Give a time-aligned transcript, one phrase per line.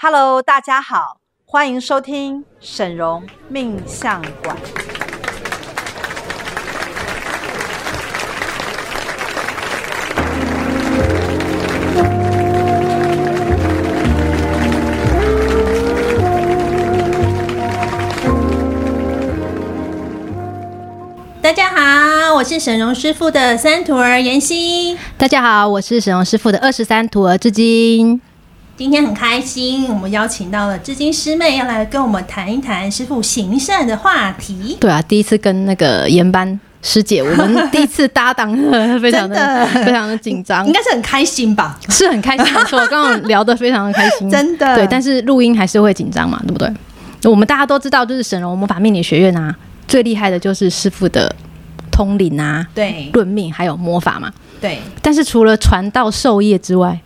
[0.00, 4.56] Hello，大家好，欢迎收听沈嵘命相馆。
[21.42, 24.96] 大家好，我是沈嵘师傅的三徒儿妍希。
[25.16, 28.22] 大家好，我是沈嵘师傅的二十三徒儿至金。
[28.78, 34.76] 今天很开心，我们邀请到了至金师妹要来跟我们谈一谈师傅行善的话题。
[34.78, 36.48] 对啊，第一次跟那个研班
[36.80, 38.56] 师姐，我们第一次搭档，
[39.02, 41.76] 非常的，的非常的紧张，应该是很开心吧？
[41.88, 44.76] 是很开心，没错，刚刚聊得非常的开心， 真的。
[44.76, 46.72] 对，但是录音还是会紧张嘛，对不对？
[47.28, 49.52] 我们大家都知道，就是神龙魔法命理学院啊，
[49.88, 51.34] 最厉害的就是师傅的
[51.90, 54.78] 通灵啊，对，论命还有魔法嘛，对。
[55.02, 56.96] 但是除了传道授业之外，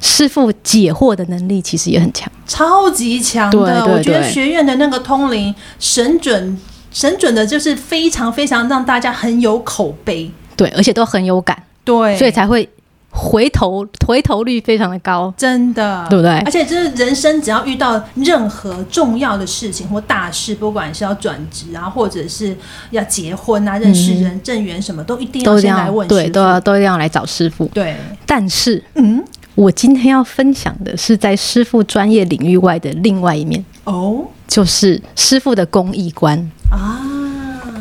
[0.00, 3.58] 师傅解惑的能力其实也很强，超级强的。
[3.58, 6.58] 对对对，我觉得学院的那个通灵神准，
[6.92, 12.68] 神准的就是非常非常让大家很有口碑，对，而且都很有感，对，所以才会
[13.10, 16.30] 回头回头率非常的高，真的，对不对？
[16.40, 22.56] 而且就是人生只要遇到任何重要的事情或大事，不管是要转职啊，或者是
[22.90, 27.96] 要结婚啊、认识人、正缘什么，都一定要先来问对，都要都一定要来找师傅，对。
[28.24, 29.24] 但是，嗯。
[29.58, 36.38] 我今天要分享的是在师傅专业领域外的另外一面哦，就是师傅的公益观
[36.70, 37.02] 啊。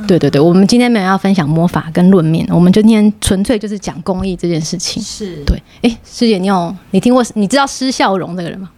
[0.08, 5.04] 对对对，我们今天没有要分享魔法跟论面，我们今天纯粹就是讲公益这件事情。
[5.04, 8.72] 是对，哎，师姐，你有你听过你知道施孝荣这个人吗？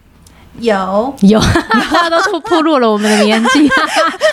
[0.58, 1.40] 有有，
[1.90, 3.66] 大家都暴露了我们的年纪。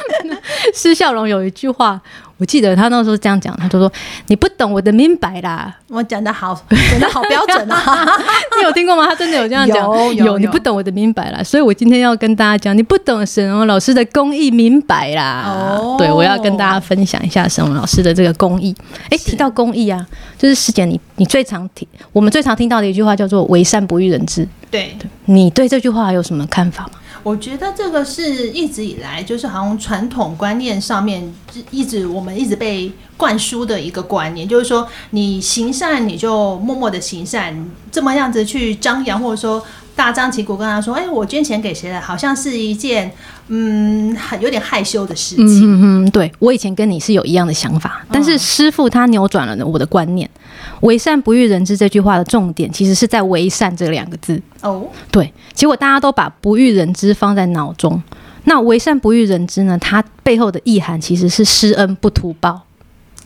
[0.75, 2.01] 施孝荣有一句话。
[2.37, 3.91] 我记得他那时候这样讲，他就说
[4.27, 8.05] ：“你不懂我的明白啦。”我讲的好，讲的好标准啊！
[8.57, 9.07] 你有听过吗？
[9.07, 9.77] 他真的有这样讲？
[9.77, 11.41] 有，有，有，你不懂我的明白啦。
[11.43, 15.45] 所以我今天要跟大家讲，你不懂沈荣老师的公益明白啦。
[15.47, 18.75] 哦，对，我要跟大家分享一下沈荣老师的这个公益。
[19.09, 20.05] 哎，提到公益啊，
[20.37, 24.47] 就是师姐，你你最常听，我们最常听到的一句话叫做“为善不欲人知”。
[24.69, 26.91] 对，对，你对这句话有什么看法吗？
[27.27, 31.21] 我觉得这个是一直以来就是好像传统观念上面
[31.71, 37.53] 一直我们一直被灌输的一个观念，就是说你行善你就默默的行善，
[37.91, 39.61] 这么样子去张扬或者说
[39.93, 43.11] 大张旗鼓跟他说，哎，我捐钱给谁了，好像是一件。
[43.49, 45.61] 嗯，很有点害羞的事情。
[45.61, 50.29] 嗯嗯，对，我以前跟你是有一样的想法，但是师傅他扭转了我的观念。
[50.81, 54.41] 为、嗯、善不欲人知这句话的重点，其实是在“为善”这两个字。
[54.61, 58.01] 哦，对，结果大家都把“不欲人知”放在脑中。
[58.45, 59.77] 那“为善不欲人知”呢？
[59.79, 62.61] 它背后的意涵其实是施恩不图报。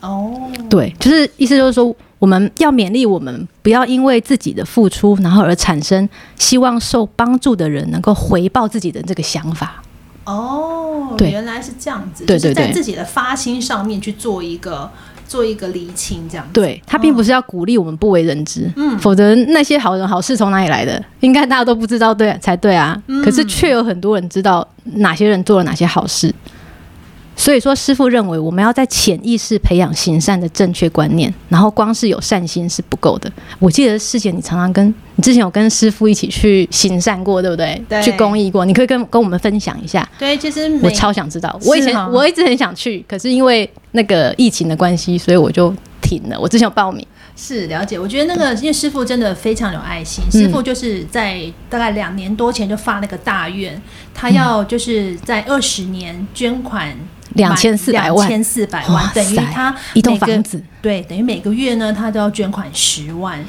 [0.02, 9.84] 哦，对，就是意思就是说，我们要勉励我们，不要因为自己的付出，然后而产生希望受帮助的人能够回报自己的这个想法。
[10.24, 14.90] 哦，对，原来是这样子，对对对，就是在自己的发心上面去做一个
[15.32, 16.52] 做一个厘清，这样子。
[16.52, 21.02] 对，他并不是要鼓励我们不为人知，嗯，否则那些好人好事从哪里来的？
[21.22, 23.02] 应该大家都不知道，对才对啊。
[23.08, 26.36] 嗯，可是却有很多人知道哪些人做了哪些好事。
[27.42, 33.32] 所以说，师傅认为我们要在潜意识培养行善的正确观念，然后光是有善心是不够的。
[33.58, 37.84] 我记得师姐，你常常跟你之前有跟师傅一起去行善过，对不对？
[37.90, 40.08] 对，去公益过，你可以跟跟我们分享一下。
[40.20, 46.40] 对，其实我超想知道，我以前我一直很想去，可是因为那个疫情的关系，所以我就停了。
[46.40, 47.04] 我之前有报名。
[47.36, 53.82] 是了解，我觉得那个因为师傅真的非常有爱心，师傅就是在大概两年多前就发那个大愿，
[54.14, 56.96] 他要就是在二十年捐款。
[57.36, 63.44] 两千四百万，两千四百万等于他一栋房子，对，等于每个月呢，他都要捐款十万。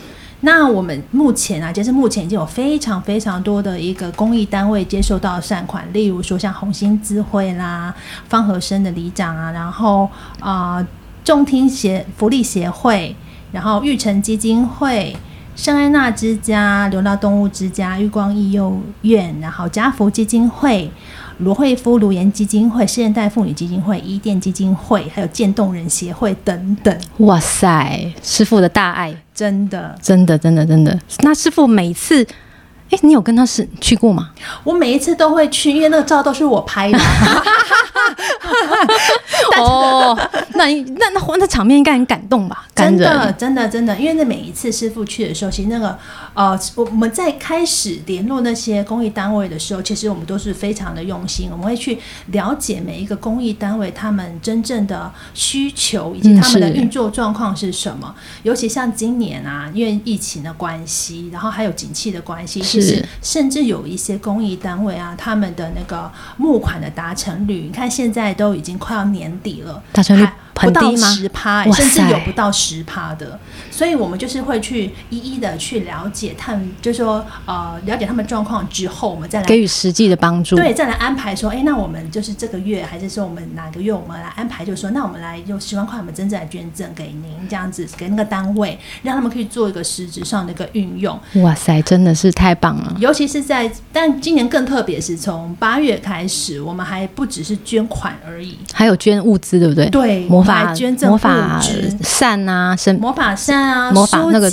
[0.44, 7.94] 那我们目前啊，就是目前已经有非常非常多的一个公益单位接受到善款，例如说像红星资会啦、
[8.28, 10.10] 方和生的里长啊，然后
[10.40, 10.84] 啊，
[11.22, 13.14] 众听协福利协会，
[13.52, 15.16] 然后育成基金会、
[15.54, 20.90] 圣安娜之家、流浪动物之家、玉光义幼院，然后家福基金会。
[21.42, 26.96] 罗惠夫卢颜基金会、现代妇女基金会、伊甸基金会，还有渐冻人协会等等。
[27.18, 30.98] 哇塞，师傅的大爱，真的，真的，真的，真的。
[31.20, 32.26] 那师傅每次。
[32.92, 34.30] 哎，你有跟他是去过吗？
[34.62, 36.98] 我每一次都会去，因为那个照都是我拍的。
[39.58, 40.16] 哦，
[40.54, 42.66] 那那那那场面应该很感动吧？
[42.74, 45.98] 真的，真的，真的，因为那每一次师傅去的时候，其实那个
[46.34, 58.14] 呃，我们在开始联络那些公益单位的时候，其实我们都是非常的用心，我们会去了解每一个公益单位他们真正的需求以及他们的运作状况是什么。
[58.42, 70.26] 尤其像今年啊，因为疫情的关系，然后还有景气的关系，其是甚至有一些公益单位啊，他们的那个募款的达成率，你看现在都已经快要年底了，达成率。
[70.62, 73.38] 不到十趴，甚至有不到十趴的，
[73.70, 80.56] 所以我们就是会去一一的去了解，探，就是说呃，了解他们状况之后，我们再来给予实际的帮助。
[80.56, 91.18] 对，再来安排说，哎，那我们就是这个月，还是说我们哪个月，我们来安排，就是说，那我们来用十万块，我们真正来捐赠给您，这样子给那个单位，让他们可以做一个实质上的一个运用。
[91.42, 92.96] 哇塞，真的是太棒了！
[92.98, 99.88] 尤其是在，但今年更特别，是从八月开始，我们还不只是捐款而已，还有捐物资，对不对？
[99.90, 100.26] 对。
[100.26, 101.60] 魔法捐赠魔法
[102.02, 104.50] 扇啊，神魔法扇啊，魔法那个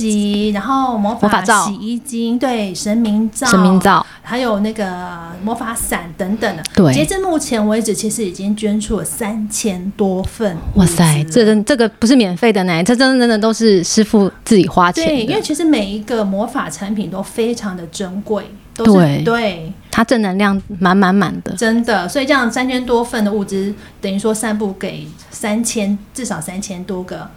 [0.53, 6.63] 然后魔法洗衣机，对，神明皂，神明罩，还有那个魔法伞等等的。
[6.75, 10.57] 对，截至目前为止，其实已经捐出了三千多份。
[10.75, 15.05] 哇塞，这真这个不是免费的呢，这真真的都是师傅自己花钱。
[15.05, 18.43] 对，因为其实每一个魔法产品都非常的珍贵。
[18.73, 22.07] 对对，它正能量满满满的，真的。
[22.07, 27.27] 所以这样三千多份的物资，等于说散布给三千至少三千多个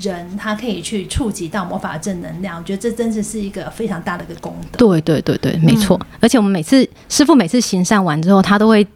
[0.00, 2.58] 人，他可以去触及到魔法正能量。
[2.58, 4.78] 我觉得这真的是一个非常大的一个功德。
[4.78, 5.96] 对对对对，没错。
[6.00, 8.86] 嗯、而且我们每次师傅每次行善完之后，他都会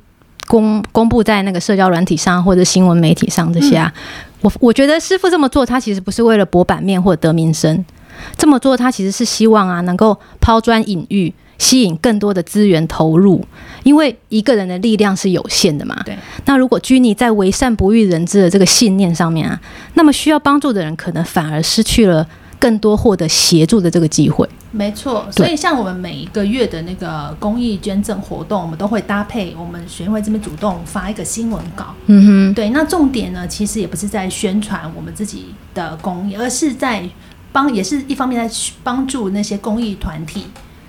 [0.49, 3.93] 公公布在那个社交软体上或者新闻媒体上这些啊。
[3.95, 7.85] 嗯、我我觉得师傅这么做，他其实不是为了博版面或者得名声，
[8.37, 11.33] 这么做他其实是希望啊，能够抛砖引玉。
[11.59, 13.45] 吸引更多的资源投入，
[13.83, 16.01] 因为一个人的力量是有限的嘛。
[16.05, 16.17] 对。
[16.45, 19.61] 那如果拘泥在为善不欲人知的这个信念上面啊，
[19.95, 22.27] 那么需要帮助的人可能反而失去了
[22.59, 24.49] 更多获得协助的这个机会。
[24.73, 25.27] 没错。
[25.31, 31.95] 所以像我们每一个月的那个公益捐赠活动，我们都会搭配我们学会这边主动发一个新闻稿。
[32.07, 32.55] 嗯哼。
[32.55, 32.71] 对。
[32.71, 37.09] 那重点呢，其实也不是在宣传我们自己的公益，而是在
[37.53, 40.47] 帮，也是一方面在帮助那些公益团体。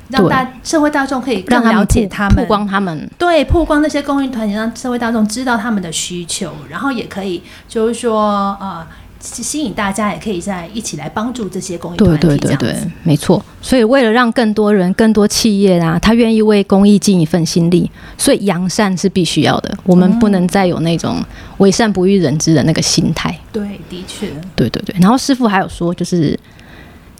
[0.09, 8.85] 让大社会大众可以更了解他们，曝光他们，对，曝光那些公益团体，让社会大众知道他们的需求，然后也可以就是说，呃，
[9.19, 12.17] 吸引大家也可以在一起来帮助这些公益团体。
[12.19, 13.43] 对对对对，没错。
[13.61, 19.75] 所以为了让更多人、更多企业啊，他愿意为公益尽一份心力，所以扬善是必须要的。
[19.85, 21.17] 我们不能再有那种
[21.57, 23.35] 为善不欲人知的那个心态。
[23.51, 24.27] 对，的确。
[24.55, 24.95] 对对对。
[24.99, 26.39] 然后师傅还有说，就是，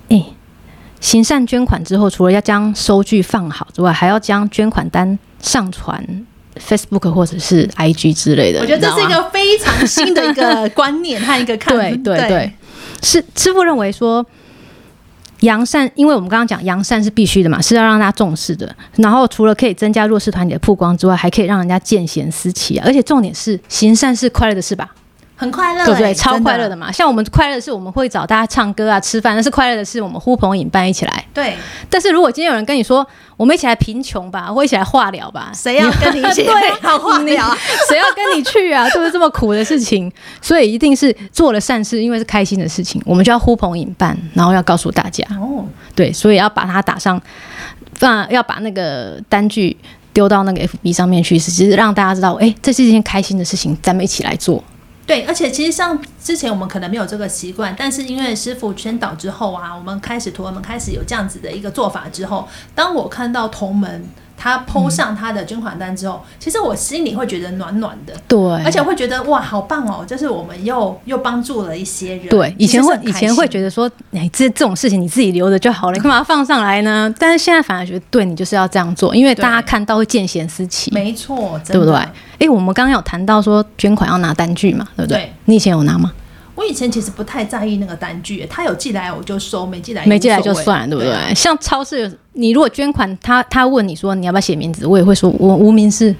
[0.10, 0.24] 哎。
[1.06, 6.04] 行善捐款之后，除了要将收据放好之外，还要将捐款单上传
[6.60, 8.60] Facebook 或者是 IG 之类的。
[8.60, 11.84] 我觉得这是一个非常新的一个观念和一个看法。
[11.84, 12.54] 对对对，
[13.04, 14.26] 是师傅认为说，
[15.42, 18.76] 扬善，因为我们刚刚讲扬善是必须的嘛，是要让大家重视的。
[18.96, 24.92] 然后除了可以增加弱势团体的曝光之外，还可以让人家见贤思齐啊，而且重点是行善是快乐的事吧。
[25.38, 26.14] 很快乐、欸，对不对？
[26.14, 26.92] 超快乐的嘛！
[26.92, 31.26] 像我们快乐的是我们会找大家唱歌啊、吃饭，但是快乐的是我们呼朋引伴一起来。
[31.34, 31.56] 对。
[31.90, 33.06] 但是如果今天有人跟你说，
[33.36, 37.54] 我们一起来贫穷吧，或一起来化疗吧，谁要跟你一起 对好化疗？
[37.90, 38.90] 谁要跟你去啊？
[38.92, 40.10] 都是这么苦的事情，
[40.42, 45.26] 所以一定是做了善事，因为是开心的事情，我们就要呼朋引伴，然后要告诉大家。
[45.32, 45.66] 哦。
[45.94, 47.22] 对，所以要把它打上，
[47.96, 49.76] 放要把那个单据
[50.14, 54.64] 丢到那个 FB 上面去，是其实让大家知道，哎，这是一件开心的事情，咱们一起来做。
[55.06, 64.10] 对，而且其实像之前我们可能没有这个习惯，但是因为师傅宣导之后啊，我们开始徒，我们开始有这样子的一个做法之后，当我看到同门。
[64.38, 70.06] 他 PO 上他的捐款单之后，嗯，其实我心里会觉得暖暖的，对，而且会觉得哇，好棒哦！
[70.06, 72.28] 就是我们又又帮助了一些人。
[72.30, 77.14] 对，以前会以前会觉得说，哎，这这种事情你自己留着就好了，你干嘛放上来呢？
[77.18, 81.96] 但是现在反而觉得，对你就是要这样做，因为大家看到会见贤思齐，没错，对不对？
[82.40, 85.20] 哎，我们刚刚有谈到说捐款要拿单据嘛，对不对？
[85.20, 86.12] 对，你以前有拿吗？
[86.56, 91.12] 我以前其实不太在意那个单据，他有寄来我就收，没寄来没寄来就算了，对不对？
[91.12, 96.16] 对，像超市，你如果捐款，他他问你说你要不要写名字，我也会说我无名氏，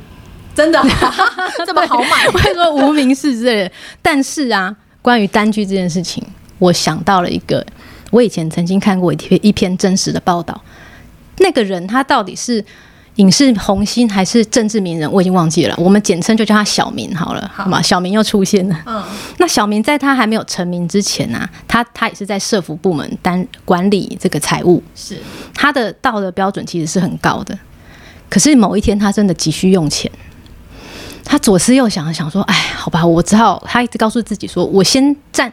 [0.54, 0.80] 真的
[1.66, 3.72] 这么好买， 我会说无名氏之类的。
[4.02, 6.24] 但是啊，关于单据这件事情，
[6.60, 7.66] 我想到了一个，
[8.12, 10.62] 我以前曾经看过一篇一篇真实的报道，
[11.40, 12.64] 那个人他到底是。
[13.16, 15.76] 影视红星还是政治名人，我已经忘记了。
[15.78, 17.82] 我们简称就叫他小明好了，好吗？
[17.82, 18.78] 小明又出现了。
[18.86, 19.02] 嗯，
[19.38, 25.18] 那小明在他还没有成名之前呢、啊，他他也是在社服部门担管理这个财务，是
[25.54, 27.58] 他的道德标准其实是很高的。
[28.30, 30.12] 可是某一天他真的急需用钱，
[31.24, 35.52] 他左思右想，想说，哎，好吧，我只好他一直告诉自己说，我先暂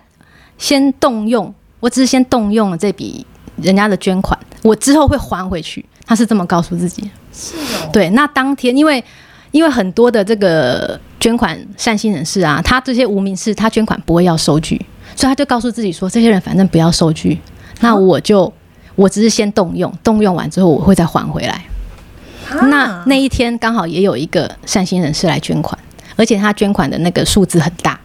[0.58, 5.84] 先动用，我只是先动用了这笔人家的捐款，我之后会还回去。
[6.12, 7.10] 他是这么告诉自己。
[7.32, 9.02] 是哦，对，那当天因为
[9.50, 14.76] 因为很多的这个捐款善心人士啊，他这些无名氏，他捐款不会要收据，
[15.16, 17.40] 所以他就告诉自己说，这些人反正不要收据，
[17.80, 18.52] 那我就
[18.94, 21.64] 我只是先动用，动用完之后我会再还回来。
[22.50, 25.78] 啊、那那一天刚好也有一个善心人士来捐款，
[26.16, 27.98] 而且他捐款的那个数字很大，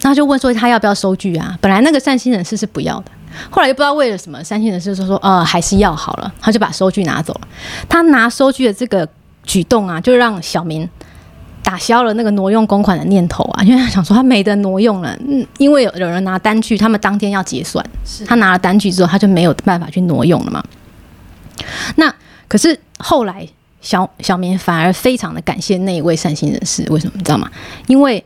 [0.00, 1.58] 那他就问说他要不要收据啊？
[1.60, 3.10] 本来那个善心人士是不要的，
[3.50, 7.48] 后来又不知道为了什么，善心人士就说呃还是要好了，他就把收据拿走了。
[7.88, 9.08] 他拿收据的这个
[9.44, 10.88] 举动啊，就让小明。
[11.62, 17.84] 打消了那个挪用公款的念头啊，因为他想说他没得挪用了，嗯， 因为有有人拿单据，他们当天要结算，
[18.24, 20.62] 他拿了单据之后，他就没有办法去挪用了嘛。
[21.96, 22.14] 那
[22.46, 23.44] 可是后来
[23.80, 27.50] 小小明反而非常的感谢那一位善心人士，为什么你知道吗？
[27.88, 28.24] 因为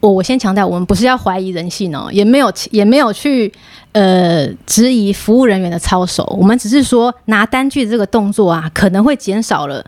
[0.00, 3.52] 我我先强调，我们不是要怀疑人性哦，也没有也没有去
[3.92, 9.84] 呃质疑服务人员的操守，我们只是说拿单据这个动作啊，可能会减少了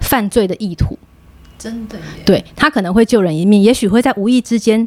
[0.00, 0.98] 犯罪的意图。
[1.58, 4.86] 真的耶，对，他可能会救人一命，也许会在无意之间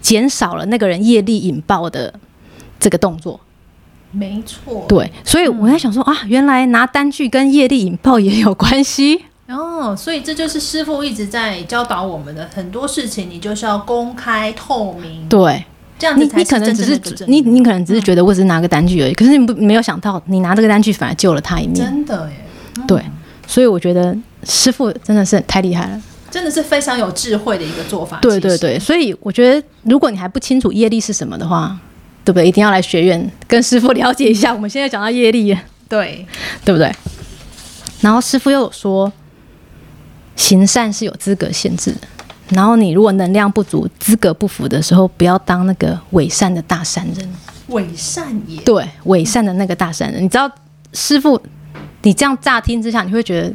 [0.00, 2.12] 减少了那个人业力引爆的
[2.78, 3.38] 这个动作。
[4.10, 9.94] 没错，对，所以我在想说、嗯、啊，原来拿单据跟业力引爆也有关系哦。
[9.94, 15.28] 所以这就是师傅一直在教导我们的很多事情，你就是要公开透明。
[15.28, 15.64] 对，
[16.00, 21.74] 这样你你可能只是你你可能只是觉得我只是拿个单据而已，嗯、可是你不没有想到，你拿这个单据反而救了他一命。
[21.74, 22.36] 真的耶，
[22.78, 23.00] 嗯、对，
[23.46, 24.16] 所以我觉得。
[24.42, 28.18] 师傅真的是太厉害了，真的是非常有智慧的一个做法。
[28.22, 31.78] 对对对，所以我觉得，如果你还不清楚业力是什么的话，
[32.24, 32.48] 对不对？
[32.48, 34.54] 一定要来学院跟师傅了解一下。
[34.54, 35.54] 我们现在讲到业力，
[35.90, 36.26] 对
[36.64, 36.90] 对不对？
[38.00, 39.12] 然后师傅又有说，
[40.36, 41.98] 行善是有资格限制的。
[42.50, 47.28] 然后你如果能量不足、资格不符的时候，不要当那个伪善的大善人。
[47.68, 50.50] 伪善也对，伪善的那个大善人，你知道
[50.92, 51.40] 师傅，
[52.02, 53.52] 你这样乍听之下，你会觉得。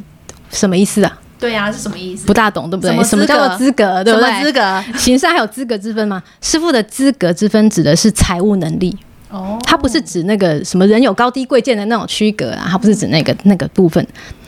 [0.48, 1.18] 什么意思啊？
[1.40, 2.24] 对呀、啊，是什么意思？
[2.24, 2.92] 不大懂，对不对？
[2.92, 4.02] 什么，什么叫做资格？
[4.04, 4.44] 对不对？
[4.44, 4.84] 资格？
[4.96, 6.22] 行善还有资格之分吗？
[6.40, 8.96] 师傅的资格之分指的是财务能力
[9.28, 14.06] 哦，他不是指那个什么人有高低贵贱的那种区隔啊，他不是指那个那个部分。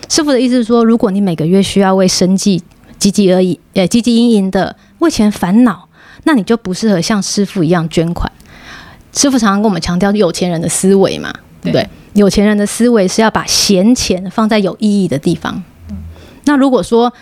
[0.08, 2.62] 师傅的意思是说，如果你每个月需要为生计
[3.00, 5.88] 汲汲而已，呃，汲汲营营的为钱烦恼，
[6.24, 8.30] 那你就不适合像师傅一样捐款。
[9.12, 11.82] 师傅常常跟我们强调有钱人的思维嘛，对不对？
[11.82, 15.62] 对有钱人的思维是要把闲钱放在有意义的地方。
[16.44, 17.12] 那如果说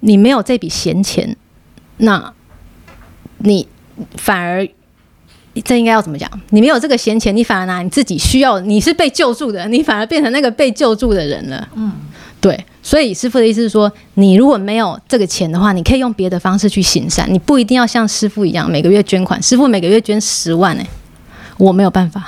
[0.00, 1.36] 你没有这笔闲钱，
[1.96, 2.32] 那
[3.38, 3.66] 你
[4.16, 4.66] 反而
[5.64, 6.30] 这应该要怎么讲？
[6.50, 11.68] 你没有这个闲钱，你反而拿你自己需要，你是被救助的，你反而变成那个被救助的人了。
[11.74, 11.92] 嗯，
[12.40, 12.64] 对。
[12.82, 19.42] 所以师傅的意思是说，你如果没有这个钱的话，你可以用别的方式去行善，你不一定要像师傅一样每个月捐款。
[19.42, 20.84] 师傅每个月捐十万呢、
[21.58, 22.24] 我没有办法。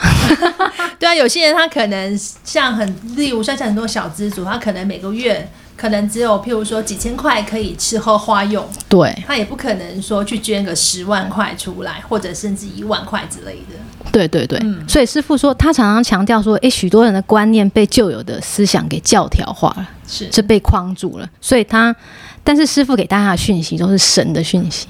[0.99, 5.49] 对啊，有些人他可能像很，例如像像很多小资族，他可能每个月。
[5.81, 14.11] 可能只有譬如说几千块可以吃喝花用，对，他也不可能说去捐个十万块出来，或者甚至一万块之类的。
[14.13, 21.27] 对对对，嗯、所以师傅说，他常常强调说，诶，许多人的观念被旧有的思想给教条化了，是是被框住了。
[21.41, 21.97] 所以他，
[22.45, 24.87] 但是师傅给大家的讯息都是神的讯息，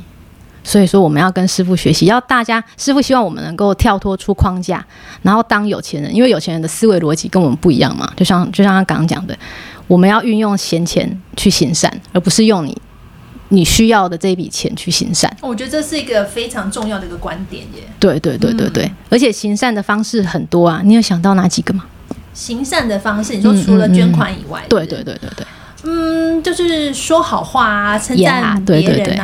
[0.65, 4.85] 所以说我们要跟师傅学习，要大家师傅希望我们能够跳脱出框架，
[5.23, 9.39] 然后当有钱人，因为有钱人的思维逻辑跟我们不一样嘛，就像就像他刚刚讲的。
[9.91, 12.81] 我们要运用闲钱去行善，而不是用你
[13.49, 15.29] 你需要的这一笔钱去行善。
[15.41, 17.83] 我觉得这是一个非常重要的一个观点耶。
[17.99, 21.85] 对对对对对，嗯、而且行善的方式很多啊，你有想到哪几个吗？
[22.33, 25.45] 行善的方式，你说除了捐款以外，对对对对对，
[25.83, 29.19] 嗯，就是说好话啊，称赞别人啊，yeah, 对对对，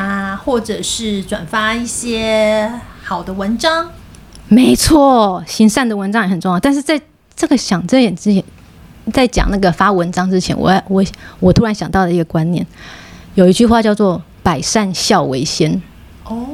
[0.44, 2.68] 或者是转发一些
[3.04, 3.88] 好的文章。
[4.48, 7.00] 没错，行善的文章也很重要，但是在
[7.36, 8.42] 这个想这点之前。
[9.12, 11.04] 在讲那个发文章之前，我我
[11.40, 12.66] 我突然想到了一个观念，
[13.34, 15.80] 有一句话叫做“百善孝为先”。
[16.24, 16.46] 哦，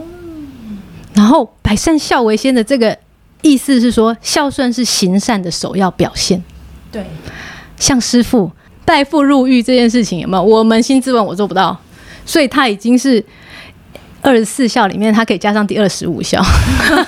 [1.15, 2.97] 然后“百善孝为先”的这个
[3.41, 6.43] 意思是说，孝顺是行善的首要表现。
[6.91, 7.07] 对，
[7.77, 8.51] 像师傅
[8.85, 10.43] 代父入狱这件事情，有没有？
[10.43, 11.79] 我扪心自问，我做不到，
[12.27, 13.25] 所以他已经是。
[14.23, 16.41] 二十四孝里面，它可以加上第二十五孝，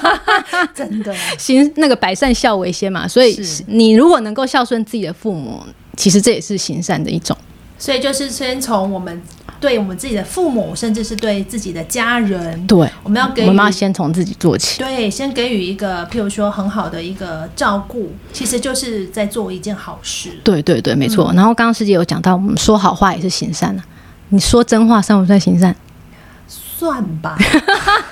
[0.75, 3.07] 真的行那个百善孝为先嘛。
[3.07, 5.63] 所以你如果能够孝顺自己的父母，
[5.97, 7.37] 其实这也是行善的一种。
[7.79, 9.23] 所以就是先从我们
[9.61, 14.79] 对我们自己的父母，甚至是对自己的家人，对，我们要给我们要先从自己做起。
[14.79, 20.31] 对，先给予一个譬如说很好的一个照顾，其实就是在做一件好事。
[20.43, 21.33] 对对对，没错。
[21.33, 23.85] 嗯、然后刚刚师姐有讲到，我们说好话也是行善啊。
[24.31, 25.75] 你说真话算不算行善？
[26.85, 27.39] 算吧，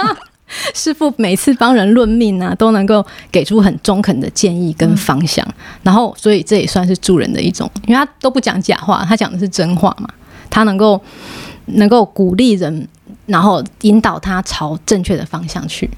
[0.74, 10.08] 师傅每次帮人论命啊，都能够给出很中肯的建议跟方向，嗯、然后所以这也算是助人的一种，因为他都不讲假话，他讲的是真话嘛，
[10.48, 10.98] 他能够
[11.66, 12.88] 能够鼓励人，
[13.26, 15.88] 然后引导他朝正确的方向去。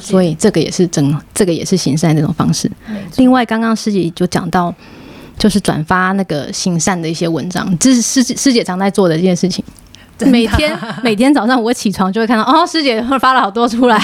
[0.00, 2.70] 所以这个也是真，这个也是行善这种方式。
[3.16, 4.74] 另外，刚刚师姐就讲到，
[5.36, 9.62] 就是转发那个行善的一些文章，这是师师姐常在做的一件事情。
[10.20, 14.00] 每天 每天早上我起床就会看到哦，师姐发了好多出来，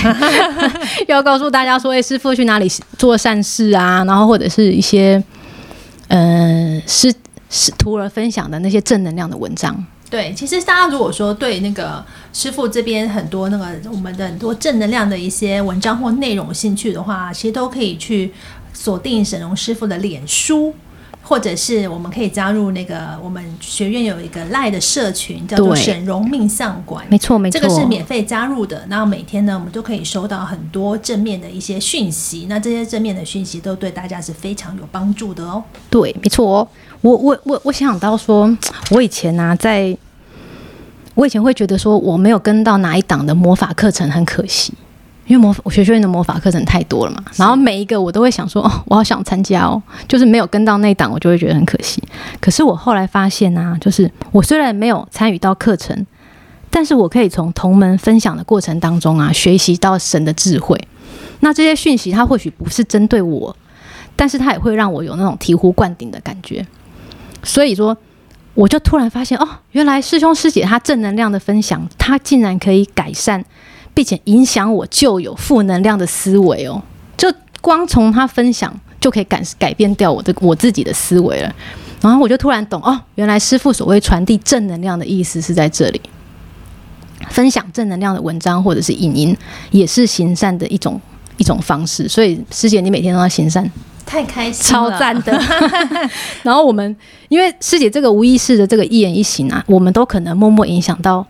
[1.09, 4.05] 要告诉大家说，哎，师傅去哪里做善事啊？
[4.05, 5.23] 然后或者是一些
[6.09, 7.13] 嗯，师
[7.49, 9.85] 师徒儿分享的那些正能量的文章。
[10.11, 12.05] 对，其实大家如果说对那个
[12.35, 18.31] 师傅这边很多那个我们的很多正能量的一些文章或内容有兴趣的话，其实都可以去
[18.75, 20.75] 锁定沈荣师傅的脸书。
[21.23, 27.07] 或者是我们可以加入那个我们学院有一个赖的社群，叫做沈荣命相馆。
[27.09, 28.85] 没错没错，这个是免费加入的。
[28.91, 32.47] 然后每天呢，我们都可以收到很多正面的一些讯息。
[32.49, 35.63] 那这些正面的讯息都对大家是非常有帮助的哦。
[35.89, 36.69] 对，没错哦。
[37.01, 38.55] 我我我我想到说，
[38.91, 39.97] 我以前呢、啊，在
[41.15, 44.73] 我以前会觉得说，我没有跟到哪一档的魔法课程很可惜。
[45.27, 52.03] 因为魔法，我学学院的魔法课程太多了嘛，然后每一个我都会想说，哦，我好想参加哦，就是没有跟到那档，我就会觉得很可惜。
[52.41, 56.07] 可是我后来发现啊，就是我虽然没有参与到课程，
[56.71, 60.79] 但是我可以从同门分享的过程当中啊，学习到神的智慧。
[61.41, 63.57] 那这些讯息，它或许不是针对我，
[64.17, 66.67] 但是它也会让我有那种醍醐灌顶的感觉。
[67.43, 67.97] 所以说，
[68.55, 73.45] 我就突然发现，哦，原来师兄师姐他正能量的分享，他竟然可以改善。
[73.95, 76.83] 并且影响我旧有负能量的思维哦，
[77.17, 81.55] 就光从他分享就可以改改变掉我的我自己的思维了。
[82.01, 86.01] 然后我就突然懂哦，原来师傅所谓传递正能量的意思是在这里，
[87.31, 89.37] 分享正能量的文章或者是影音，
[89.71, 91.01] 也是行善的一种
[91.37, 92.09] 一种方式。
[92.09, 93.71] 所以师姐，你每天都要行善，
[94.05, 95.33] 太开心，超赞的。
[96.43, 96.97] 然后我们
[97.29, 101.25] 因为师姐这个无意识的这个一言一行啊，我们都可能默默影响到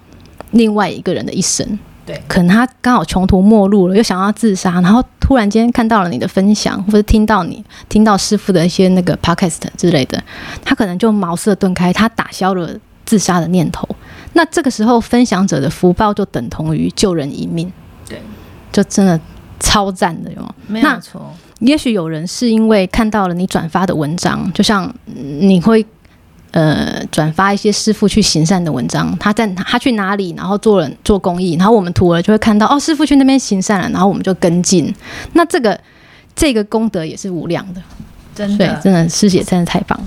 [0.52, 1.78] 另外一个人的一生。
[2.04, 10.22] 对，可能他刚好穷途末路了，又想要自杀，然后突然间看到了你的分享，或者听到你听到师傅的一些那个 podcast 之类的，
[10.64, 12.70] 他可能就茅塞顿开，他打消了
[13.04, 13.88] 自杀的念头。
[14.32, 17.72] 那这个时候，分享者的福报就等同于救人一命。
[18.08, 18.20] 对，
[18.72, 19.20] 就真的
[19.60, 20.54] 超赞的哟。
[20.66, 21.32] 没有错。
[21.60, 25.86] 也许有人是因为看到了你转发的文章，就像你会。
[26.52, 34.94] 呃，转发一些师傅去行善的文章，他在他去哪里，然后做了做公益，然后我们徒儿就会看到哦，师傅去那边行善了，然后我们就跟进。
[35.32, 35.80] 那这个
[36.36, 37.80] 这个功德也是无量的，
[38.34, 40.04] 真的，真的师姐真的太棒了。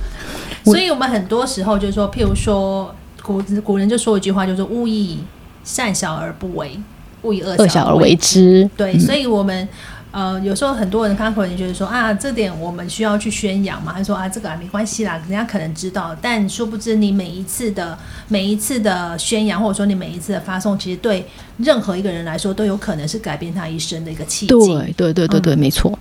[0.66, 5.18] 所以我们很多时候就是说，譬如说古古人就说一句话，就是“勿以
[5.64, 6.80] 善小而不为，
[7.24, 8.70] 勿以恶小而为之”。
[8.78, 9.68] 对，嗯、所以我们。
[10.16, 13.92] 呃，有时候很多人他可能觉得说啊，这点我们需要去宣扬嘛？
[13.94, 17.98] 他说啊，这个啊没关系啦，人家可能知道，但殊不知你每一次的
[18.30, 24.48] 每一次的宣扬，或者说你每一次的发送，其实对任何一个人来说都有可能是改变他一生的一个契机。
[24.48, 25.92] 对对对对对，嗯、没错。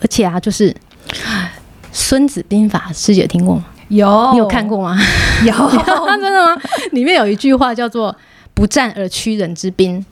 [0.00, 0.70] 而且啊，就是
[1.90, 3.64] 《孙子兵法》，师姐听过吗？
[3.88, 4.96] 有，你有看过吗？
[5.44, 5.52] 有，
[6.06, 6.62] 真的吗？
[6.92, 8.16] 里面有一句话叫做
[8.54, 10.06] “不战而屈人之兵”，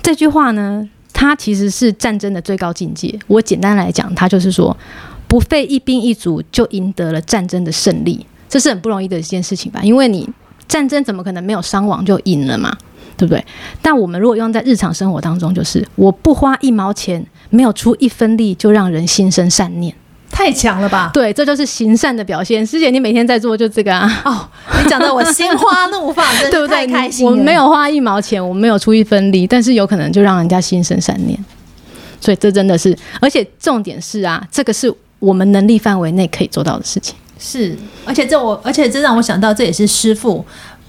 [0.00, 0.88] 这句话呢？
[1.14, 3.18] 它其实是战争的最高境界。
[3.26, 4.76] 我简单来讲，它就是说，
[5.26, 9.80] 不费一兵一卒就赢得了战争的胜利，这是很不容易的一件事情吧？
[9.82, 10.28] 因为你
[10.68, 12.76] 战争怎么可能没有伤亡就赢了嘛？
[13.16, 13.42] 对不对？
[13.80, 19.94] 但我们如果用在日常生活当中，就是我不花一毛钱，没有出一分力，就让人心生善念。
[20.34, 21.10] 太强了吧？
[21.14, 22.66] 对，这就是行善的表现。
[22.66, 24.22] 师姐，你每天在做就这个啊？
[24.24, 24.48] 哦，
[24.82, 27.24] 你讲的我心花怒放，真的 太开心。
[27.24, 31.38] 我没有花一毛钱，我没有出一分力，但是有可能就让人家心生善念。
[32.20, 37.14] 所以这真的是，而且重点是啊，这个是我们能力范围内可以做到的事情。
[37.38, 40.44] 是，而且这我，而且这让我想到，这也是师父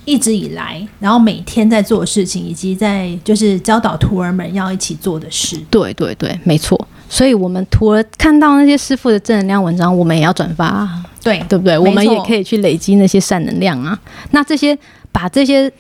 [0.06, 5.60] 一直以来，然后每天在做的事情，以及在就是教导徒儿们要一起做的事。
[5.70, 6.88] 对对对，没错。
[7.08, 10.90] 所以，我们徒儿看到那些师傅的正能量文章，我们也要转发，
[11.24, 11.78] 对对不对？
[11.78, 13.98] 我们也可以去累积那些善能量啊。
[14.32, 14.78] 那这些
[15.12, 15.72] 把这些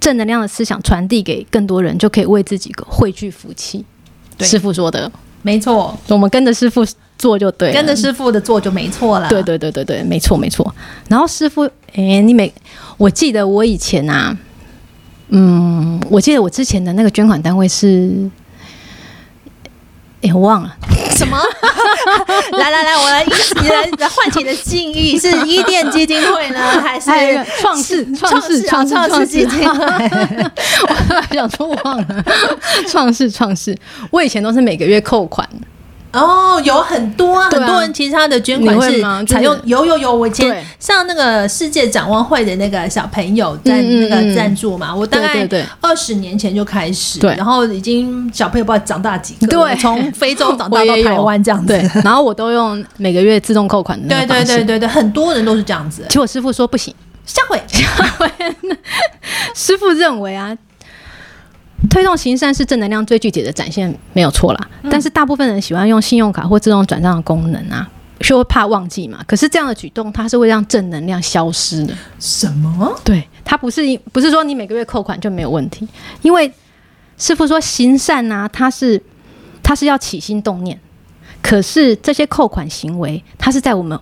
[0.00, 3.84] 正能量的思想传递给更多人，就可以为自己汇聚福气。
[4.40, 5.10] 师傅说的
[5.42, 6.84] 没错，我们跟着师父
[7.24, 9.30] 做就对，跟着师傅的做就没错了。
[9.30, 10.74] 对对对对对，没错没错。
[11.08, 12.52] 然后师傅，哎，你每
[12.98, 14.36] 我记得我以前啊，
[15.28, 18.30] 嗯，我记得我之前的那个捐款单位是。
[20.20, 20.74] 哎，我忘了
[21.10, 21.38] 什么？
[22.58, 27.10] 来来来，我来一起来来唤起你的记忆，是伊甸基金会呢， 还是
[27.60, 29.84] 创世创世创世创世基金会？
[31.30, 32.24] 我想说忘了
[32.88, 33.74] 创世创世。
[34.10, 35.46] 我以前都是每个月扣款，
[36.14, 40.64] 哦，有很多很多人其实他的捐款是采用、就是有有有，我以前对。
[40.78, 45.46] 像那个世界展望会的那个小朋友在那个赞助嘛，我大概
[45.80, 47.34] 二十年前就开始，对。
[47.36, 49.74] 然后已经小朋友不知道长大几个，对。
[49.76, 54.00] 从非洲长大到台湾这样子，对，然后我都用每个月自动扣款。
[54.08, 56.04] 对对对对，很多人都是这样子。
[56.08, 56.94] 其实我师傅说不行，
[57.26, 57.60] 下回。
[57.66, 57.86] 下
[58.18, 58.30] 回
[59.54, 60.56] 师傅认为啊，
[61.94, 64.68] 推动行善是正能量最具体的展现，没有错啦。
[64.90, 69.20] 但是大部分人喜欢用信用卡或自动转账的功能啊，就会怕忘记嘛。
[69.28, 71.94] 可是这样的举动，它是会让正能量消失的。
[72.18, 72.92] 什么？
[73.04, 73.80] 对，它不是
[74.12, 75.86] 不是说你每个月扣款就没有问题，
[76.22, 76.52] 因为
[77.16, 79.00] 师傅说行善啊，它是
[79.62, 80.76] 它是要起心动念，
[81.40, 83.96] 可是这些扣款行为，它是在我们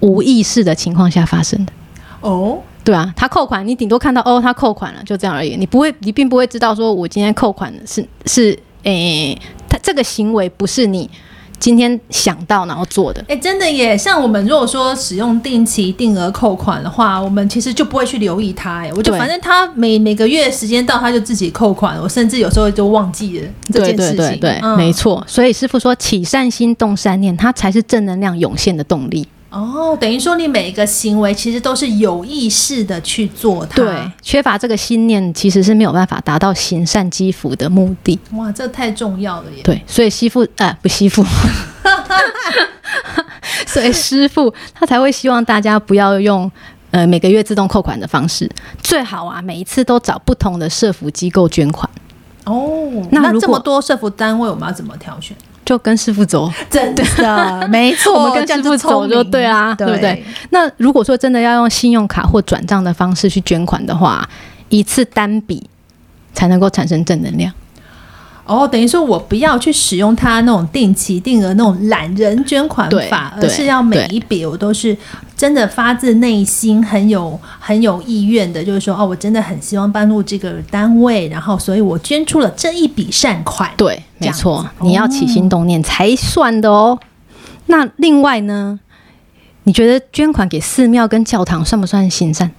[0.00, 1.72] 无意识的情况下发生的。
[2.22, 5.56] 哦，对啊，他扣款，你顶多看到哦，他扣款了，就这样而已。
[5.56, 11.10] 你不会，你并不会知道说，我今天扣款是是，诶、欸，他这个行为不是你
[11.58, 13.24] 今天想到然后做的。
[13.26, 13.98] 哎，真的耶！
[13.98, 18.84] 像我们如果说使用定期定额扣款的话，我们其实就不会去留意它。
[18.84, 22.00] 哎，我就反正他每每个月时间到，他就自己扣款。
[22.00, 24.16] 我甚至有时候就忘记了这件事情。
[24.16, 25.24] 对对对，嗯没错。
[25.26, 29.26] 所以师傅说，起善心动善念，它才是正能量涌现的动力。
[29.48, 33.76] 哦，等于说你每一个行为其实都是有意识的去做它。
[33.76, 38.18] 对，缺乏这个信念，其实是没有办法达到行善积福的目的。
[38.32, 39.62] 哇，这太重要了耶！
[39.62, 41.24] 对，所以吸父呃，不师父，
[43.66, 46.50] 所以师傅他才会希望大家不要用
[46.90, 48.50] 呃每个月自动扣款的方式，
[48.82, 51.88] 最好啊每一次都找不同的社福机构捐款。
[52.44, 55.36] 哦，那那这么多社福单位，我们要怎么挑选？
[55.66, 60.24] 就跟师傅走，真的，没错， 我们跟师傅走就对啊，对不对？
[60.50, 64.26] 那如果说真的要用信用卡或转账的方式去捐款的话，
[64.68, 65.68] 一次单笔
[66.32, 67.52] 才能够产生正能量。
[68.46, 74.96] 哦，等于说我不要去使用它那种定期定额那种懒人捐款法，而是要每一笔我都是
[75.36, 83.68] 真的发自内心很有很有意愿的，就是说哦，我真的很希望帮助这个单位，然后所以我捐出了这一笔善款。
[83.76, 86.98] 对，没错，你要起心动念才算的哦。
[87.66, 88.78] 那另外呢，
[89.64, 92.52] 你觉得捐款给寺庙跟教堂算不算行善？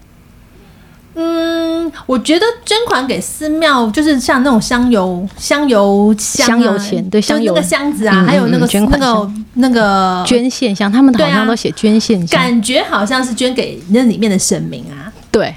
[1.15, 1.56] 嗯，
[2.05, 7.53] 我觉得捐款给寺庙，就是像那种香油、香油箱、啊、香油钱，对，香油。
[7.53, 15.55] 那个箱子啊，嗯、还有那个捐款那个那个捐献箱，他们好像都写捐献箱、啊，感觉好像是捐给那里面的神明啊，对，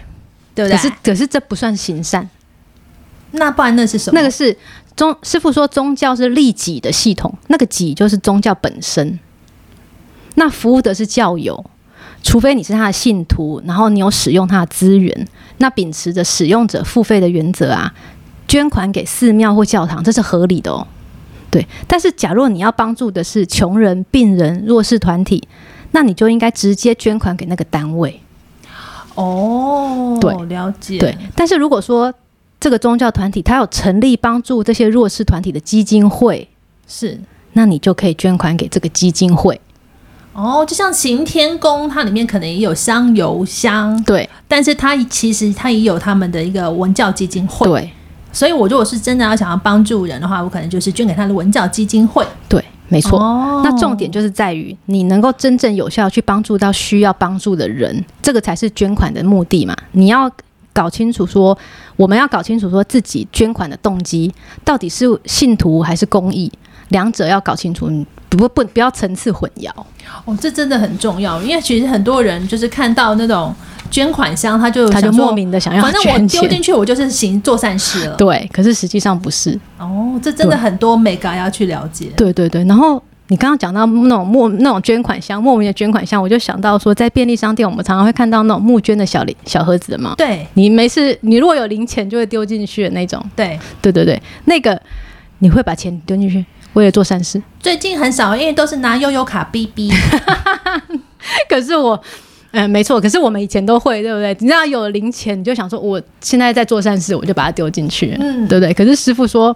[0.55, 0.77] 对不对？
[0.77, 2.29] 可是可是这不算行善，
[3.33, 4.19] 那不然那是什么？
[4.19, 4.57] 那个是
[4.97, 9.19] 宗师傅说宗教是利己的系统，那个己就是宗教本身，
[10.35, 11.64] 那服务的是教友。
[12.22, 15.28] 除非你是他的信徒，然后你有使用他的资源，
[15.59, 17.92] 那秉持着使用者付费的原则啊，
[18.46, 20.87] 捐款给寺庙或教堂，这是合理的哦。
[21.50, 25.42] 对，但是假若你要帮助的是穷人、病人、弱势团体，
[25.90, 28.20] 那你就应该直接捐款给那个单位。
[29.16, 30.98] 哦，对，了解。
[30.98, 32.14] 对，但是如果说
[32.61, 36.46] 这个宗教团体它有成立帮助这些弱势团体的基金会，
[36.87, 37.18] 是，
[37.54, 39.61] 那你就可以捐款给这个基金会。
[40.40, 47.90] 哦，就像行天宫，它里面可能也有香油香，对，但是它其实它也有他们的一个文教基金会，对。
[48.33, 52.24] 所以，我如果是真的要想要帮助人的话，我可能就是捐给他的文教基金会。
[52.48, 53.18] 对，没错。
[53.18, 59.76] 哦、那重点就是在于你能够真正有效去帮助到需要帮助的人，这个才是捐款的目的嘛。
[59.90, 60.31] 你要
[60.72, 61.59] 搞清楚说，
[61.96, 64.33] 我们要搞清楚说自己捐款的动机
[64.64, 66.53] 到底是信徒还是公益，
[66.90, 67.90] 两者要搞清楚，
[68.31, 69.69] 不不不，不要层次混淆。
[70.25, 73.55] 哦，这真的很重要，因为其实很多人就是看到那种
[73.90, 78.16] 捐款箱，他就他就莫名的想要，反正我丢进去，我就是行做善事了。
[78.16, 79.59] 对，可是实际上不是。
[79.79, 82.07] 哦，这真的很多美感要去了解。
[82.16, 90.14] 对对对，然后你刚刚讲到那种莫那种捐款箱，莫名的捐款箱，我就想到说，在便利商店，我们常常会看到那种募捐的小零小盒子嘛。
[90.16, 93.25] 对，你没事，你如果有零钱，就会丢进去的那种。
[93.35, 94.81] 对对对对，那个
[95.38, 96.45] 你会把钱丢进去。
[96.74, 99.90] 为了做善事，最近很少，因为都是拿悠悠卡逼逼。
[101.48, 102.00] 可是我，
[102.52, 104.37] 嗯、呃，没错，可是我们以前都会，对不对？
[104.40, 108.72] 你知道有零钱，你就想说，我现在在做善事，我就把它丢进去，嗯，对不对？
[108.72, 109.54] 可是师傅说，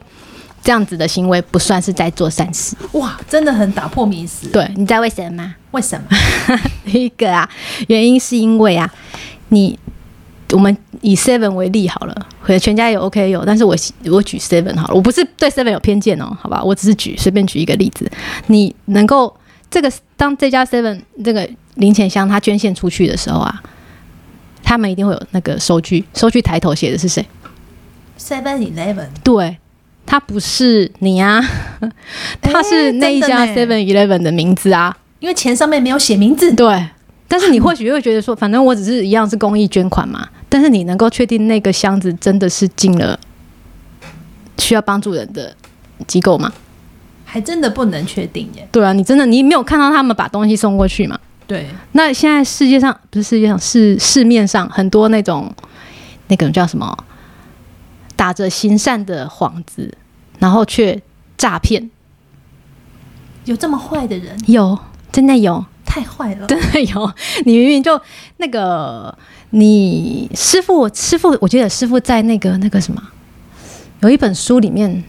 [0.63, 2.77] 这样子的行为不算是在做善事。
[2.93, 4.49] 哇，真的很打破迷思。
[4.49, 5.55] 对，你知道为什么吗？
[5.71, 6.07] 为什么？
[6.85, 7.49] 第 一个啊，
[7.89, 8.93] 原因是因为啊，
[9.49, 9.79] 你。
[10.55, 12.15] 我们以 Seven 为例好了，
[12.61, 13.75] 全家有 OK 有，但是我
[14.07, 18.11] 我举 Seven 好了，我不是对 Seven 有偏见哦，好吧，我只是举随便举一个例子，
[18.47, 19.35] 你能够
[19.69, 23.63] 这个当这家 Seven 这个零钱箱它捐献出去的时候啊，
[24.63, 27.27] 他们一定会有那个收据，收据抬头写的是谁
[28.19, 29.09] ？Seven Eleven。
[29.25, 29.59] 对，
[30.07, 31.43] 它不是你啊，
[32.41, 36.53] 它是那一家 Seven Eleven 的名字啊，因为钱上面没有写名字。
[36.55, 36.87] 对，
[37.35, 40.29] 但是你或许会觉得说，反正我只是一样是公益捐款嘛。
[40.49, 43.19] 但是你能够确定那个箱子真的是进了
[44.57, 45.53] 需要帮助人的
[46.07, 46.53] 机构吗？
[47.25, 48.69] 还真的不能确定耶。
[48.71, 51.19] 对啊，你真的你没有看到他们把东西送过去吗？
[51.49, 51.67] 对。
[51.91, 55.53] 那现在世界上不是世界上是市面上很多那种
[56.29, 56.97] 那个叫什么？
[58.15, 59.93] 打着行善的幌子，
[60.39, 61.03] 然后却
[61.37, 61.91] 诈骗，
[63.45, 64.39] 有这么坏的人？
[64.47, 64.79] 有，
[65.11, 67.13] 真的有，太坏了，真的有。
[67.45, 68.01] 你明明就
[68.39, 69.17] 那个，
[69.51, 73.01] 你师傅，师傅，我记得师傅在那个那个什么，
[74.01, 75.05] 有一本书里面，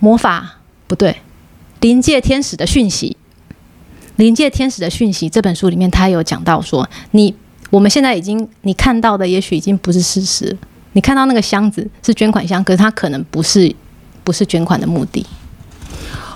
[0.00, 0.56] 魔法
[0.88, 1.18] 不对，
[1.78, 3.16] 临界天使的讯息，
[4.16, 7.32] 临界天使的讯息这本书里面，他有讲到说，你
[7.70, 10.56] 我们现在已经你看到的，也许已经不是事实。
[10.94, 13.72] 你看到那个箱子是捐款箱，可是它可能不是，
[14.24, 15.24] 不是捐款的目的。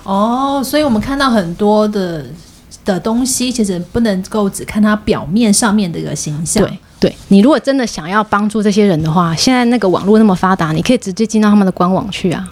[0.03, 2.25] 哦，所以我们看到很多的
[2.85, 6.63] 的东西，其实不能够只看它表面上面的一个形象。
[6.63, 12.47] 对，对你如果真的想要帮助这些人的话，现在那个网络那么发达，你可以直接进到他们的官网去啊。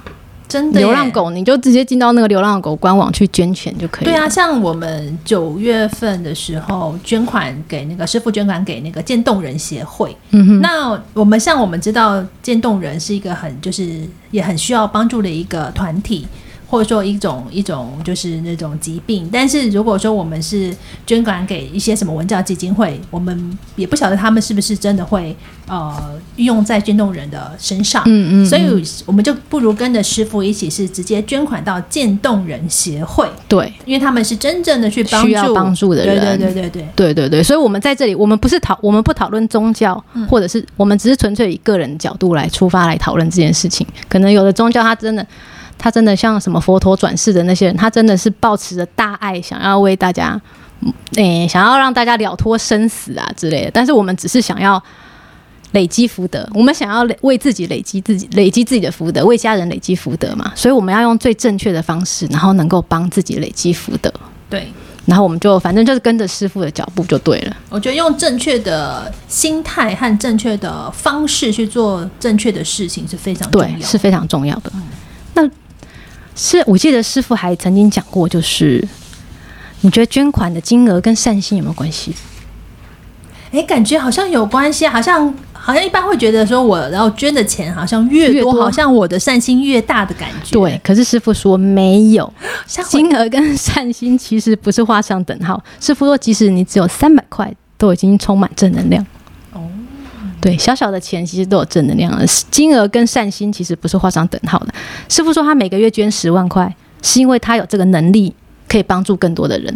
[0.45, 4.03] 真的，流浪狗你就直接进到那个流浪狗官网去捐钱就可以。
[4.03, 10.15] 对啊，像我们九月份的时候捐款给那个师傅，捐款给那个渐冻人协会。
[10.29, 16.27] 嗯哼，那我们像我们知道渐冻人是一个很就是也很需要帮助的一个团体。
[16.73, 28.01] 或者说一种一种就是那种疾病，但是如果说我们是捐款给一些什么文教基金会，我们也不晓得他们是不是真的会呃运用在渐冻人的身上。
[28.07, 28.63] 嗯，嗯嗯，所以
[29.05, 33.29] 我们就不如跟着师傅一起，是直接捐款到渐冻人协会。
[33.47, 36.19] 对，因为他们是真正的去帮助帮助的人。
[36.19, 43.85] 对对对对对对对对，所以我们在这里，我们不是讨，我们不讨论宗教，嗯、或者是我们只是纯粹以个人角度来出发来讨论这件事情。
[44.09, 45.23] 可能有的宗教，他真的。
[45.77, 50.39] 他真的像什么佛陀转世的那些人，他真的是抱持着大爱，想要为大家，
[51.15, 53.71] 诶、欸，想要让大家了脱生死啊之类的。
[53.73, 54.81] 但是我们只是想要
[55.71, 60.51] 累积福德，我们想要为自己累积自己累积自己的福德，为家人累积福德嘛。
[60.55, 64.13] 所以我们要用最正确的方式，然后能够帮自己累积福德。
[64.49, 64.71] 对，
[65.05, 67.57] 然后我们就反正就是跟着师傅的脚步就对了。
[67.69, 74.71] 我觉得用正确的心态和正确的方式去做正确的事情是非常重要的，对，是非常重要的。
[74.75, 74.83] 嗯、
[75.33, 75.49] 那。
[76.35, 78.85] 是我记得师傅还曾经讲过，就是
[79.81, 82.13] 你觉得捐款的金额跟善心有没有关系？
[83.51, 90.53] 哎，感觉好像有关系，好像好像一般会觉得说，我然后捐的钱好像越多，越多好像我的善心越大的感觉。
[90.53, 92.33] 对，可是师傅说没有，
[92.89, 95.63] 金额跟善心其实不是画上等号。
[95.79, 99.05] 师傅说，即使你只有三百块，都已经充满正能量。
[100.43, 104.73] 对，小小的钱其实都有正能量的，金额跟善心其实不是画上等号的。
[105.07, 108.35] 师傅说他每个月捐十万块，是因为他有这个能力
[108.67, 109.73] 可以帮助更多的人。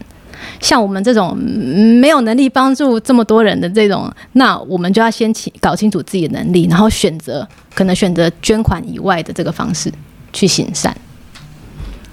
[0.60, 9.89] 像我们这种没有能力帮助这么多人的这种，那我们就要先清搞清楚自己的能力，然后选择可能选择捐款以外的这个方式
[10.34, 10.93] 去行善。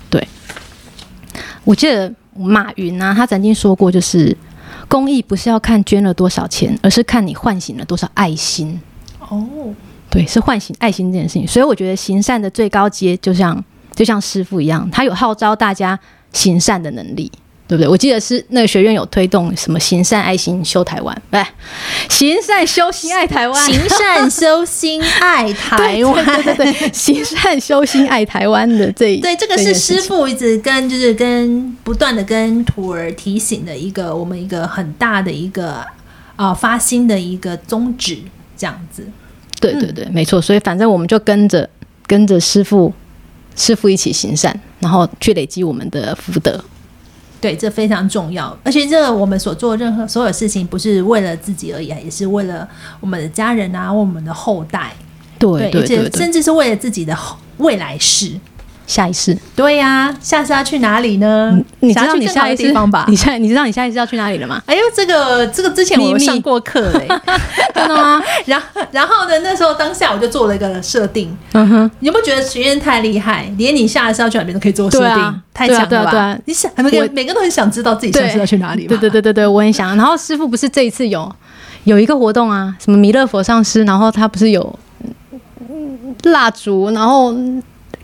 [0.09, 0.25] 对，
[1.65, 4.37] 我记得马云啊，他曾经说过，就是。
[4.89, 8.81] 公益不是要看捐了多少钱，而是看你唤醒了多少爱心。
[9.29, 9.47] 哦，
[10.11, 11.47] 对，是唤醒爱心这件事情。
[11.47, 13.63] 所以我觉得行善的最高阶，就像
[13.95, 15.99] 就像师傅一样，他有号召大家
[16.33, 17.31] 行善的能力。
[17.67, 17.89] 对不对？
[17.89, 21.45] 我记得是那个学院有推动什么行善爱心修台湾，不是
[22.11, 35.77] 行善修心爱台湾，行善修心爱台湾， 对，对，对对，行善修心爱台湾的这一 对，这个是师傅一直跟就是跟不断的跟徒儿提醒的一个我们一个很大的一个
[36.37, 38.19] 啊、呃、发心的一个宗旨，
[38.57, 39.07] 这样子。
[39.59, 40.39] 对对对，没错。
[40.41, 41.67] 所以反正我们就跟着
[42.07, 42.93] 跟着师傅
[43.57, 46.63] 师傅一起行善，然后去累积我们的福德。
[47.45, 52.67] 对，这非常重要，而且这我们所做任何所有事情，不是为了自己而已，也是为了
[53.01, 54.95] 我们的家人啊，为我们的后代，
[55.39, 57.15] 对，对，对，甚至是为了自己的
[57.59, 58.33] 未来世。
[58.87, 61.59] 下一世，对呀、啊，下次要去哪里呢？
[61.81, 63.07] 你知道你下一次地方吧？
[63.09, 64.63] 你下你知道你下一次要去哪里了吗？
[64.67, 67.21] 哎呦，这个这个之前我有上过课哎、欸，
[67.75, 68.23] 真的吗？
[68.45, 71.35] 然后然后呢，那时候当下我就做了一个设定。
[71.53, 75.89] 嗯哼，你有没有觉得学院太厉害，连你下一次要去哪边都可以做设定，啊、太强了吧？
[75.89, 78.87] 对啊对啊、你想，每个每个都很想知道自己下次要去哪里。
[78.87, 79.97] 对对对对对，我很想。
[79.97, 81.31] 然后师傅不是这一次有
[81.85, 84.79] 有一个活动啊，什么弥勒佛上师，然后他不是有
[86.25, 87.35] 蜡烛，然后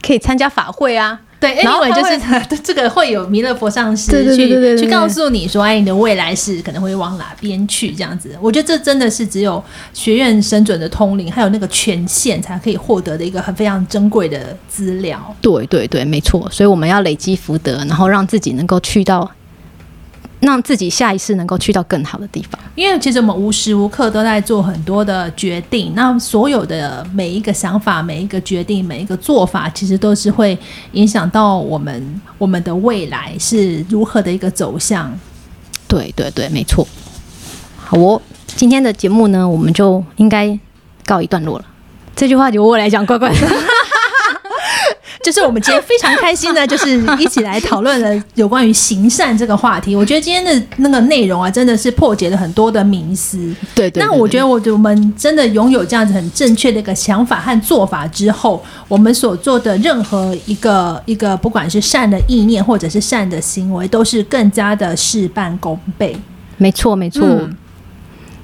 [0.03, 1.21] 可以参加法会啊。
[1.39, 2.21] 对，然后就是
[2.63, 8.37] 这个会有弥勒佛上师 去去告诉你说，哎，你的未来是可能会往哪边去这样子。
[8.43, 9.63] 我觉得这真的是只有
[9.95, 15.19] 学院生准的通灵，还有那个权限才可以获得的一个很非常珍贵的资料。
[15.41, 16.47] 对对对，没错。
[16.51, 19.31] 所以我们要累积福德，然后让自己能够去到。
[20.41, 30.59] 让自己下一次能够去到更好的地方，因为其实我们无时无刻都在做很多的决定，那所有的每一个想法、每一个决定、每一个做法，其实都是会
[30.93, 35.13] 影响到我们我们的未来是如何的一个走向。
[35.87, 36.87] 对对对，没错。
[37.77, 40.59] 好哦，今天的节目呢，我们就应该
[41.05, 41.65] 告一段落了。
[42.17, 43.37] 这句话由我来讲，怪怪的。
[45.23, 49.95] 就是我们今天非常开心的，就是一起来讨论了有关于行善这个话题。
[49.95, 53.37] 我觉得今天的那个内容啊，真的是破解了很多的迷思。
[53.75, 54.03] 对，对对。
[54.03, 66.17] 那我觉得，我我们真的拥有这样子很正确的一个想法和做法之后，我们所做的任何一个一个，不管是善的意念或者是善的行为，都是更加的事半功倍。
[66.57, 67.27] 没错，没错。
[67.27, 67.55] 嗯、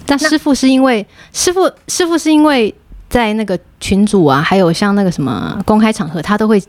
[0.05, 2.75] 但师傅是因为师傅师傅是因为。
[3.09, 6.63] 在那个群组啊，还有像那个什么公开场合，他都会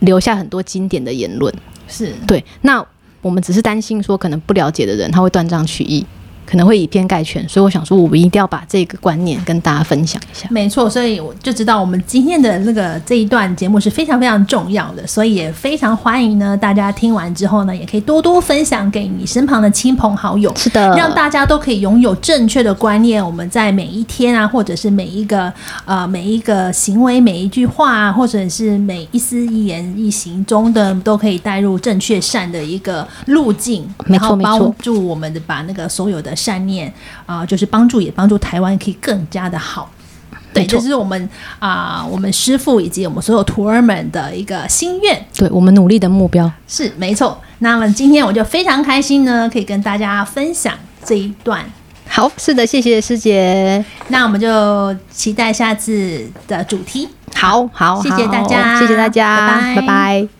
[0.00, 1.52] 留下很多经典的言论。
[1.86, 2.84] 是对，那
[3.22, 6.04] 我们只是担心说，可能不了解的人他会断章取义。
[6.48, 10.48] 可能会以偏概全，所以我想说，我们一定要把这个观念跟大家分享一下。
[10.50, 20.50] 没错，所以我就知道我们今天的那个这一段节目是非常非常重要的，所以也非常欢迎呢，大家听完之后呢，也可以多多分享给你身旁的亲朋好友。
[20.56, 23.22] 是的，让大家都可以拥有正确的观念。
[23.22, 25.52] 我们在每一天啊，或者是每一个
[25.84, 36.34] 呃每一个行为、每一句话啊，或者是每一丝一言一行中的，都可以带入正确善的一个路径，然后帮助我们的把那个所有的。
[36.38, 36.88] 善念
[37.26, 39.90] 啊、呃，就是帮助，也帮助台湾可以更加的好。
[40.54, 45.26] 对，这是我们啊、呃，我们师傅以及我们所有徒儿们的一个心愿。
[45.36, 47.38] 对，我们努力的目标是没错。
[47.58, 50.74] 那么今天我就非常开心呢，可以跟大家分享
[51.04, 51.64] 这一段。
[52.08, 53.84] 好，是的，谢谢师姐。
[54.08, 57.06] 那我们就期待下次的主题。
[57.34, 59.82] 好好，好，谢谢大家，谢谢大家，拜拜。
[59.82, 60.37] 拜拜。